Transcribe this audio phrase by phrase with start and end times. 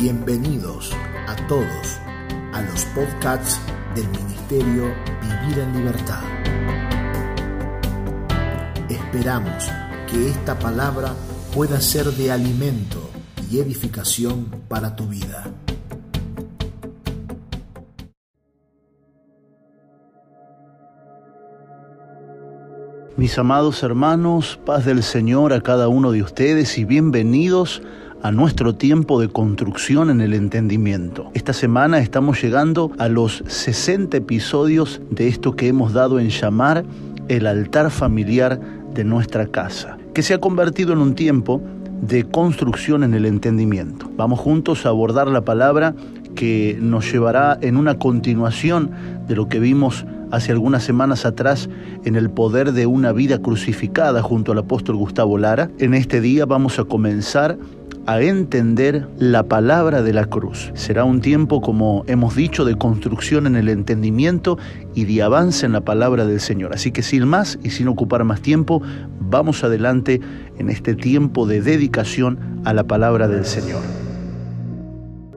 [0.00, 0.92] Bienvenidos
[1.28, 2.00] a todos
[2.54, 3.60] a los podcasts
[3.94, 4.84] del Ministerio
[5.20, 6.22] Vivir en Libertad.
[8.88, 9.70] Esperamos
[10.10, 11.12] que esta palabra
[11.54, 13.10] pueda ser de alimento
[13.50, 15.52] y edificación para tu vida.
[23.18, 28.74] Mis amados hermanos, paz del Señor a cada uno de ustedes y bienvenidos a nuestro
[28.74, 31.30] tiempo de construcción en el entendimiento.
[31.32, 36.84] Esta semana estamos llegando a los 60 episodios de esto que hemos dado en llamar
[37.28, 38.60] el altar familiar
[38.92, 41.62] de nuestra casa, que se ha convertido en un tiempo
[42.02, 44.10] de construcción en el entendimiento.
[44.16, 45.94] Vamos juntos a abordar la palabra
[46.34, 48.90] que nos llevará en una continuación
[49.26, 51.68] de lo que vimos hace algunas semanas atrás
[52.04, 55.70] en el poder de una vida crucificada junto al apóstol Gustavo Lara.
[55.78, 57.58] En este día vamos a comenzar
[58.06, 60.72] a entender la palabra de la cruz.
[60.74, 64.58] Será un tiempo, como hemos dicho, de construcción en el entendimiento
[64.94, 66.72] y de avance en la palabra del Señor.
[66.74, 68.82] Así que sin más y sin ocupar más tiempo,
[69.20, 70.20] vamos adelante
[70.58, 73.82] en este tiempo de dedicación a la palabra del Señor.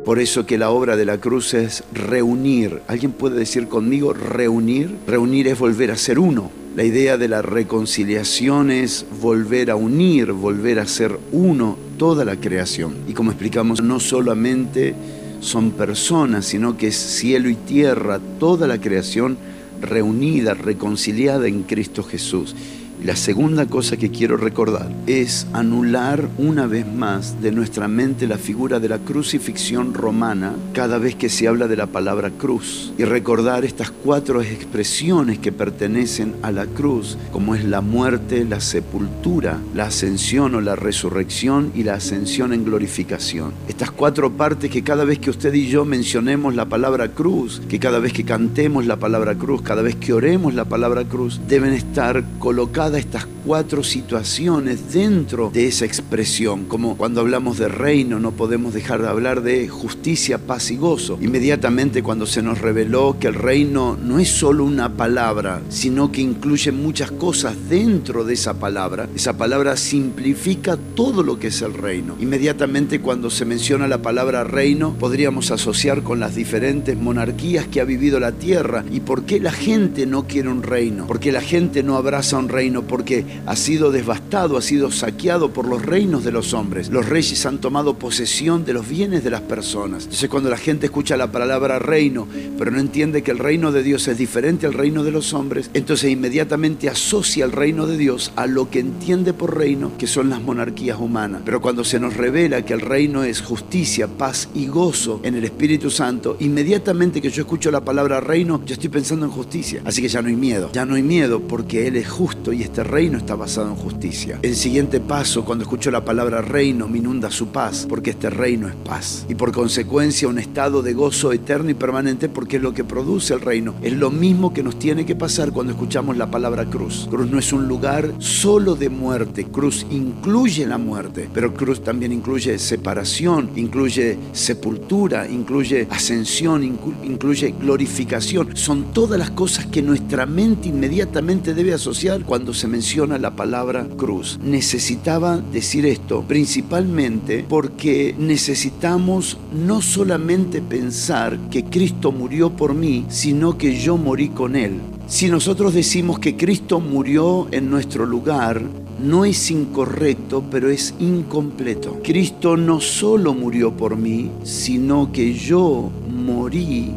[0.05, 2.81] Por eso que la obra de la cruz es reunir.
[2.87, 4.93] ¿Alguien puede decir conmigo reunir?
[5.07, 6.62] Reunir es volver a ser uno.
[6.75, 12.37] La idea de la reconciliación es volver a unir, volver a ser uno toda la
[12.37, 12.95] creación.
[13.07, 14.95] Y como explicamos, no solamente
[15.39, 19.37] son personas, sino que es cielo y tierra, toda la creación
[19.81, 22.55] reunida, reconciliada en Cristo Jesús.
[23.03, 28.37] La segunda cosa que quiero recordar es anular una vez más de nuestra mente la
[28.37, 33.03] figura de la crucifixión romana cada vez que se habla de la palabra cruz y
[33.03, 39.59] recordar estas cuatro expresiones que pertenecen a la cruz, como es la muerte, la sepultura,
[39.75, 43.51] la ascensión o la resurrección y la ascensión en glorificación.
[43.67, 47.79] Estas cuatro partes que cada vez que usted y yo mencionemos la palabra cruz, que
[47.79, 51.73] cada vez que cantemos la palabra cruz, cada vez que oremos la palabra cruz, deben
[51.73, 56.65] estar colocadas estas cuatro situaciones dentro de esa expresión.
[56.65, 61.17] Como cuando hablamos de reino, no podemos dejar de hablar de justicia, paz y gozo.
[61.21, 66.21] Inmediatamente cuando se nos reveló que el reino no es solo una palabra, sino que
[66.21, 71.73] incluye muchas cosas dentro de esa palabra, esa palabra simplifica todo lo que es el
[71.73, 72.15] reino.
[72.19, 77.85] Inmediatamente cuando se menciona la palabra reino, podríamos asociar con las diferentes monarquías que ha
[77.85, 81.83] vivido la tierra y por qué la gente no quiere un reino, porque la gente
[81.83, 86.31] no abraza un reino porque ha sido devastado, ha sido saqueado por los reinos de
[86.31, 86.89] los hombres.
[86.89, 90.03] Los reyes han tomado posesión de los bienes de las personas.
[90.03, 92.27] Entonces cuando la gente escucha la palabra reino,
[92.57, 95.69] pero no entiende que el reino de Dios es diferente al reino de los hombres,
[95.73, 100.29] entonces inmediatamente asocia el reino de Dios a lo que entiende por reino, que son
[100.29, 101.41] las monarquías humanas.
[101.45, 105.43] Pero cuando se nos revela que el reino es justicia, paz y gozo en el
[105.43, 109.81] Espíritu Santo, inmediatamente que yo escucho la palabra reino, yo estoy pensando en justicia.
[109.85, 110.69] Así que ya no hay miedo.
[110.73, 114.39] Ya no hay miedo porque Él es justo y este reino está basado en justicia.
[114.41, 118.67] El siguiente paso, cuando escucho la palabra reino, me inunda su paz, porque este reino
[118.67, 119.25] es paz.
[119.29, 123.33] Y por consecuencia un estado de gozo eterno y permanente, porque es lo que produce
[123.33, 123.75] el reino.
[123.81, 127.07] Es lo mismo que nos tiene que pasar cuando escuchamos la palabra cruz.
[127.09, 132.11] Cruz no es un lugar solo de muerte, cruz incluye la muerte, pero cruz también
[132.11, 138.55] incluye separación, incluye sepultura, incluye ascensión, incluye glorificación.
[138.55, 143.87] Son todas las cosas que nuestra mente inmediatamente debe asociar cuando se menciona la palabra
[143.97, 144.39] cruz.
[144.43, 153.57] Necesitaba decir esto principalmente porque necesitamos no solamente pensar que Cristo murió por mí, sino
[153.57, 154.79] que yo morí con Él.
[155.07, 158.61] Si nosotros decimos que Cristo murió en nuestro lugar,
[158.99, 161.99] no es incorrecto, pero es incompleto.
[162.03, 166.91] Cristo no solo murió por mí, sino que yo morí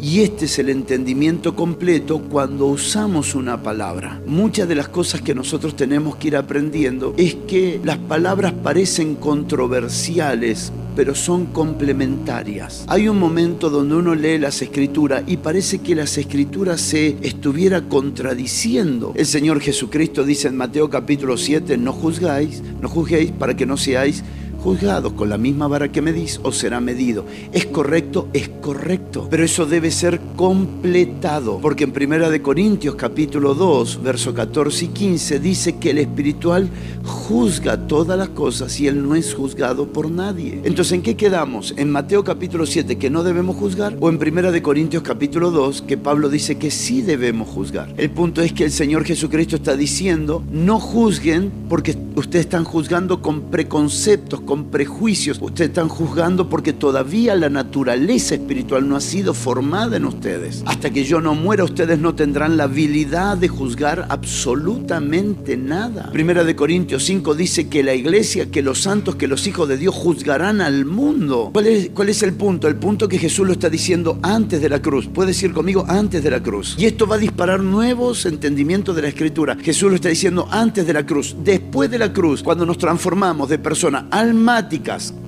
[0.00, 4.22] Y este es el entendimiento completo cuando usamos una palabra.
[4.26, 9.16] Muchas de las cosas que nosotros tenemos que ir aprendiendo es que las palabras parecen
[9.16, 12.86] controversiales, pero son complementarias.
[12.88, 17.82] Hay un momento donde uno lee las escrituras y parece que las escrituras se estuviera
[17.82, 19.12] contradiciendo.
[19.14, 23.76] El Señor Jesucristo dice en Mateo capítulo 7, no juzgáis, no juzguéis para que no
[23.76, 24.24] seáis
[24.64, 27.26] juzgados con la misma vara que medís o será medido.
[27.52, 28.28] ¿Es correcto?
[28.32, 29.28] Es correcto.
[29.30, 31.58] Pero eso debe ser completado.
[31.60, 36.70] Porque en Primera de Corintios capítulo 2, verso 14 y 15 dice que el espiritual
[37.04, 40.62] juzga todas las cosas y él no es juzgado por nadie.
[40.64, 41.74] Entonces, ¿en qué quedamos?
[41.76, 43.98] ¿En Mateo capítulo 7 que no debemos juzgar?
[44.00, 47.92] ¿O en Primera de Corintios capítulo 2 que Pablo dice que sí debemos juzgar?
[47.98, 53.20] El punto es que el Señor Jesucristo está diciendo, no juzguen porque ustedes están juzgando
[53.20, 55.38] con preconceptos, con con prejuicios.
[55.40, 60.62] Ustedes están juzgando porque todavía la naturaleza espiritual no ha sido formada en ustedes.
[60.64, 66.12] Hasta que yo no muera, ustedes no tendrán la habilidad de juzgar absolutamente nada.
[66.12, 69.76] Primera de Corintios 5 dice que la iglesia, que los santos, que los hijos de
[69.76, 71.50] Dios juzgarán al mundo.
[71.52, 72.68] ¿Cuál es, cuál es el punto?
[72.68, 75.08] El punto que Jesús lo está diciendo antes de la cruz.
[75.08, 76.76] Puede decir conmigo antes de la cruz.
[76.78, 79.56] Y esto va a disparar nuevos entendimientos de la escritura.
[79.60, 81.34] Jesús lo está diciendo antes de la cruz.
[81.42, 84.04] Después de la cruz, cuando nos transformamos de personas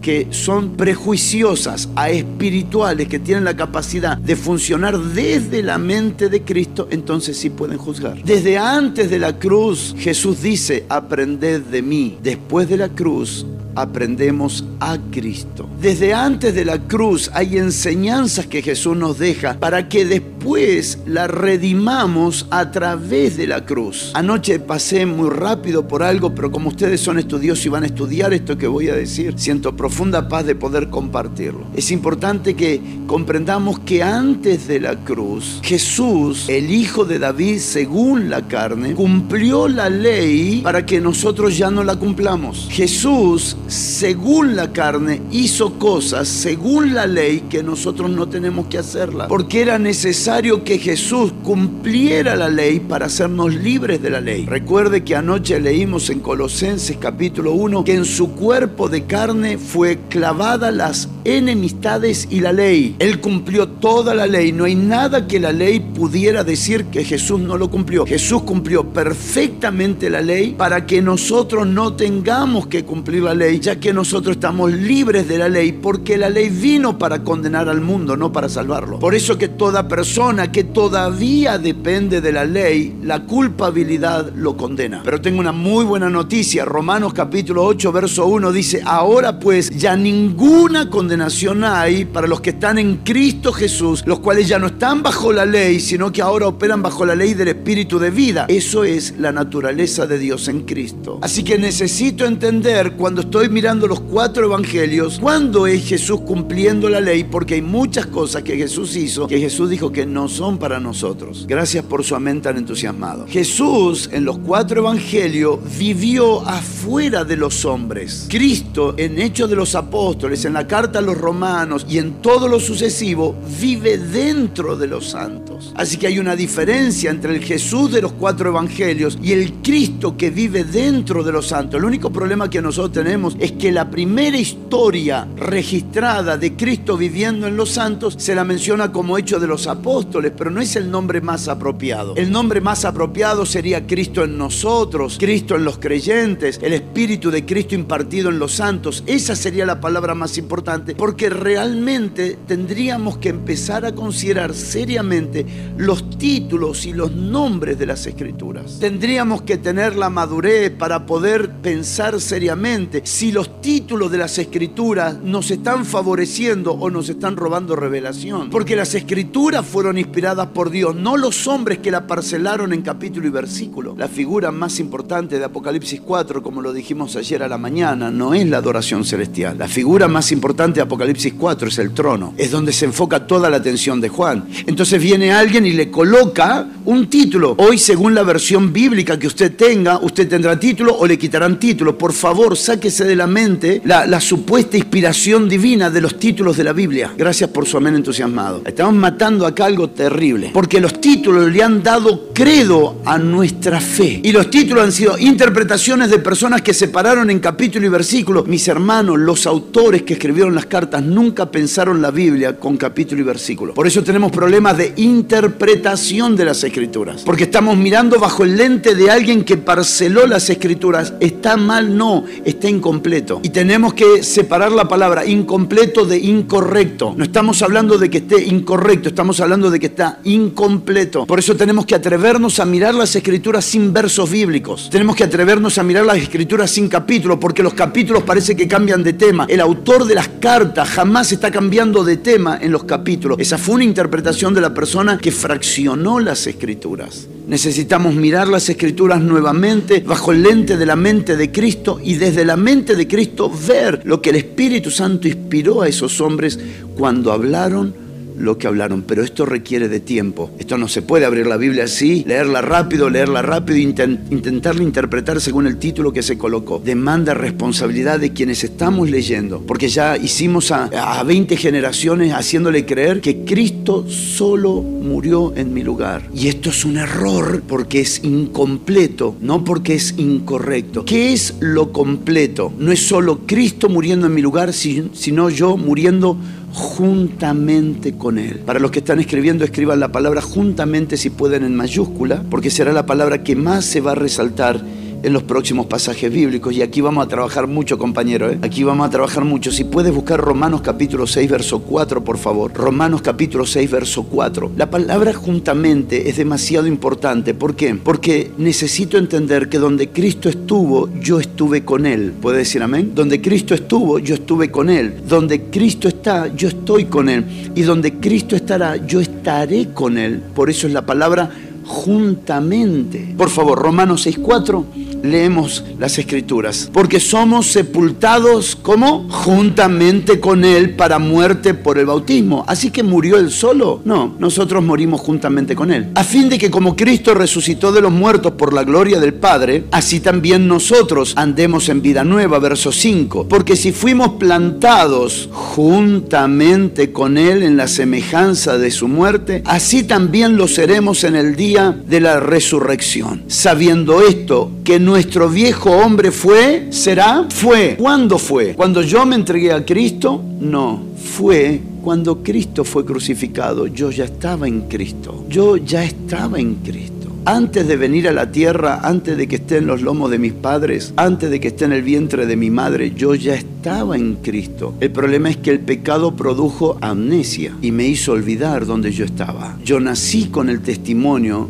[0.02, 6.42] que son prejuiciosas a espirituales que tienen la capacidad de funcionar desde la mente de
[6.42, 8.22] Cristo, entonces sí pueden juzgar.
[8.22, 12.18] Desde antes de la cruz, Jesús dice, aprended de mí.
[12.22, 13.46] Después de la cruz,
[13.76, 15.68] aprendemos a Cristo.
[15.80, 21.26] Desde antes de la cruz hay enseñanzas que Jesús nos deja para que después la
[21.26, 24.10] redimamos a través de la cruz.
[24.14, 28.32] Anoche pasé muy rápido por algo, pero como ustedes son estudiosos y van a estudiar
[28.32, 31.66] esto que voy a decir, siento profunda paz de poder compartirlo.
[31.74, 38.30] Es importante que comprendamos que antes de la cruz, Jesús, el Hijo de David según
[38.30, 42.68] la carne, cumplió la ley para que nosotros ya no la cumplamos.
[42.70, 49.28] Jesús según la carne, hizo cosas según la ley que nosotros no tenemos que hacerla.
[49.28, 54.46] Porque era necesario que Jesús cumpliera la ley para hacernos libres de la ley.
[54.46, 59.98] Recuerde que anoche leímos en Colosenses capítulo 1 que en su cuerpo de carne fue
[60.08, 62.96] clavada las enemistades y la ley.
[62.98, 64.52] Él cumplió toda la ley.
[64.52, 68.06] No hay nada que la ley pudiera decir que Jesús no lo cumplió.
[68.06, 73.80] Jesús cumplió perfectamente la ley para que nosotros no tengamos que cumplir la ley ya
[73.80, 78.16] que nosotros estamos libres de la ley, porque la ley vino para condenar al mundo,
[78.16, 78.98] no para salvarlo.
[78.98, 85.02] Por eso que toda persona que todavía depende de la ley, la culpabilidad lo condena.
[85.04, 86.64] Pero tengo una muy buena noticia.
[86.64, 92.50] Romanos capítulo 8, verso 1 dice, ahora pues ya ninguna condenación hay para los que
[92.50, 96.46] están en Cristo Jesús, los cuales ya no están bajo la ley, sino que ahora
[96.48, 98.46] operan bajo la ley del Espíritu de vida.
[98.48, 101.18] Eso es la naturaleza de Dios en Cristo.
[101.22, 107.00] Así que necesito entender cuando estoy mirando los cuatro evangelios, cuándo es Jesús cumpliendo la
[107.00, 110.80] ley, porque hay muchas cosas que Jesús hizo que Jesús dijo que no son para
[110.80, 111.46] nosotros.
[111.48, 113.26] Gracias por su amén tan entusiasmado.
[113.28, 118.26] Jesús en los cuatro evangelios vivió afuera de los hombres.
[118.28, 122.48] Cristo en Hechos de los Apóstoles, en la carta a los romanos y en todo
[122.48, 125.45] lo sucesivo, vive dentro de los santos.
[125.74, 130.16] Así que hay una diferencia entre el Jesús de los cuatro evangelios y el Cristo
[130.16, 131.78] que vive dentro de los santos.
[131.78, 137.46] El único problema que nosotros tenemos es que la primera historia registrada de Cristo viviendo
[137.46, 140.90] en los santos se la menciona como hecho de los apóstoles, pero no es el
[140.90, 142.14] nombre más apropiado.
[142.16, 147.44] El nombre más apropiado sería Cristo en nosotros, Cristo en los creyentes, el Espíritu de
[147.44, 149.02] Cristo impartido en los santos.
[149.06, 155.45] Esa sería la palabra más importante, porque realmente tendríamos que empezar a considerar seriamente
[155.76, 158.78] los títulos y los nombres de las escrituras.
[158.80, 165.18] Tendríamos que tener la madurez para poder pensar seriamente si los títulos de las escrituras
[165.22, 168.50] nos están favoreciendo o nos están robando revelación.
[168.50, 173.26] Porque las escrituras fueron inspiradas por Dios, no los hombres que la parcelaron en capítulo
[173.26, 173.94] y versículo.
[173.96, 178.34] La figura más importante de Apocalipsis 4, como lo dijimos ayer a la mañana, no
[178.34, 179.58] es la adoración celestial.
[179.58, 182.34] La figura más importante de Apocalipsis 4 es el trono.
[182.36, 184.48] Es donde se enfoca toda la atención de Juan.
[184.66, 187.54] Entonces viene alguien y le coloca un título.
[187.58, 191.98] Hoy, según la versión bíblica que usted tenga, usted tendrá título o le quitarán título.
[191.98, 196.64] Por favor, sáquese de la mente la, la, supuesta inspiración divina de los títulos de
[196.64, 197.12] la Biblia.
[197.16, 198.62] Gracias por su amén entusiasmado.
[198.64, 204.20] Estamos matando acá algo terrible, porque los títulos le han dado credo a nuestra fe.
[204.22, 208.44] Y los títulos han sido interpretaciones de personas que se pararon en capítulo y versículo.
[208.44, 213.24] Mis hermanos, los autores que escribieron las cartas nunca pensaron la Biblia con capítulo y
[213.24, 213.74] versículo.
[213.74, 217.22] Por eso tenemos problemas de interpretación de las escrituras.
[217.24, 221.14] Porque estamos mirando bajo el lente de alguien que parceló las escrituras.
[221.20, 223.40] Está mal, no, está incompleto.
[223.42, 227.14] Y tenemos que separar la palabra incompleto de incorrecto.
[227.16, 231.26] No estamos hablando de que esté incorrecto, estamos hablando de que está incompleto.
[231.26, 234.88] Por eso tenemos que atrevernos a mirar las escrituras sin versos bíblicos.
[234.90, 239.02] Tenemos que atrevernos a mirar las escrituras sin capítulos, porque los capítulos parece que cambian
[239.02, 239.46] de tema.
[239.48, 243.38] El autor de las cartas jamás está cambiando de tema en los capítulos.
[243.40, 247.28] Esa fue una interpretación de la persona que fraccionó las escrituras.
[247.46, 252.44] Necesitamos mirar las escrituras nuevamente bajo el lente de la mente de Cristo y desde
[252.44, 256.58] la mente de Cristo ver lo que el Espíritu Santo inspiró a esos hombres
[256.96, 258.05] cuando hablaron
[258.38, 260.50] lo que hablaron, pero esto requiere de tiempo.
[260.58, 265.66] Esto no se puede abrir la Biblia así, leerla rápido, leerla rápido, intentarla interpretar según
[265.66, 266.80] el título que se colocó.
[266.84, 273.20] Demanda responsabilidad de quienes estamos leyendo, porque ya hicimos a, a 20 generaciones haciéndole creer
[273.20, 276.28] que Cristo solo murió en mi lugar.
[276.34, 281.04] Y esto es un error porque es incompleto, no porque es incorrecto.
[281.04, 282.72] ¿Qué es lo completo?
[282.78, 286.36] No es solo Cristo muriendo en mi lugar, sino yo muriendo
[286.76, 288.58] juntamente con Él.
[288.58, 292.92] Para los que están escribiendo, escriban la palabra juntamente si pueden en mayúscula, porque será
[292.92, 294.82] la palabra que más se va a resaltar
[295.22, 296.74] en los próximos pasajes bíblicos.
[296.74, 298.50] Y aquí vamos a trabajar mucho, compañero.
[298.50, 298.58] ¿eh?
[298.62, 299.70] Aquí vamos a trabajar mucho.
[299.70, 302.72] Si puedes buscar Romanos capítulo 6, verso 4, por favor.
[302.74, 304.72] Romanos capítulo 6, verso 4.
[304.76, 307.54] La palabra juntamente es demasiado importante.
[307.54, 307.94] ¿Por qué?
[307.94, 312.32] Porque necesito entender que donde Cristo estuvo, yo estuve con Él.
[312.40, 313.12] ¿Puede decir amén?
[313.14, 315.22] Donde Cristo estuvo, yo estuve con Él.
[315.28, 317.72] Donde Cristo está, yo estoy con Él.
[317.74, 320.42] Y donde Cristo estará, yo estaré con Él.
[320.54, 321.50] Por eso es la palabra
[321.86, 323.34] juntamente.
[323.36, 324.84] Por favor, Romanos 6.4,
[325.26, 326.90] leemos las escrituras.
[326.92, 332.64] Porque somos sepultados como juntamente con Él para muerte por el bautismo.
[332.66, 334.00] Así que murió Él solo.
[334.04, 336.08] No, nosotros morimos juntamente con Él.
[336.14, 339.84] A fin de que como Cristo resucitó de los muertos por la gloria del Padre,
[339.90, 342.58] así también nosotros andemos en vida nueva.
[342.58, 343.48] Verso 5.
[343.48, 350.56] Porque si fuimos plantados juntamente con Él en la semejanza de su muerte, así también
[350.56, 353.44] lo seremos en el día de la resurrección.
[353.46, 357.96] Sabiendo esto, que nuestro viejo hombre fue, será, fue.
[357.98, 358.74] ¿Cuándo fue?
[358.74, 360.44] ¿Cuando yo me entregué a Cristo?
[360.60, 363.86] No, fue cuando Cristo fue crucificado.
[363.86, 365.46] Yo ya estaba en Cristo.
[365.48, 367.14] Yo ya estaba en Cristo
[367.46, 370.52] antes de venir a la tierra, antes de que esté en los lomos de mis
[370.52, 374.34] padres, antes de que esté en el vientre de mi madre, yo ya estaba en
[374.42, 374.94] Cristo.
[375.00, 379.78] El problema es que el pecado produjo amnesia y me hizo olvidar dónde yo estaba.
[379.82, 381.68] Yo nací con el testimonio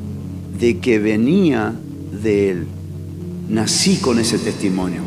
[0.58, 1.74] de que venía
[2.22, 2.66] de Él.
[3.48, 5.02] Nací con ese testimonio.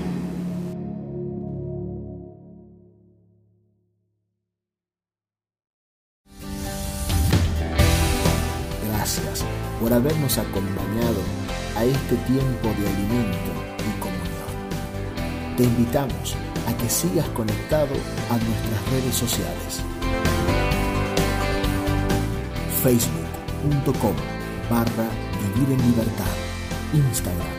[9.79, 11.22] por habernos acompañado
[11.75, 15.55] a este tiempo de alimento y comunión.
[15.58, 16.36] Te invitamos
[16.67, 17.96] a que sigas conectado
[18.29, 19.81] a nuestras redes sociales.
[22.84, 24.15] Facebook.com
[24.69, 25.10] barra
[25.55, 26.25] Vivir en Libertad.
[26.93, 27.59] Instagram